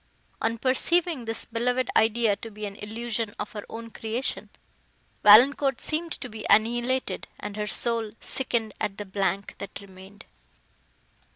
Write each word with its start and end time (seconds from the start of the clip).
On 0.41 0.57
perceiving 0.57 1.25
this 1.25 1.45
beloved 1.45 1.91
idea 1.95 2.35
to 2.37 2.49
be 2.49 2.65
an 2.65 2.75
illusion 2.77 3.35
of 3.37 3.51
her 3.51 3.63
own 3.69 3.91
creation, 3.91 4.49
Valancourt 5.21 5.79
seemed 5.79 6.11
to 6.13 6.27
be 6.27 6.43
annihilated, 6.49 7.27
and 7.39 7.55
her 7.55 7.67
soul 7.67 8.13
sickened 8.19 8.73
at 8.81 8.97
the 8.97 9.05
blank, 9.05 9.53
that 9.59 9.79
remained. 9.79 10.25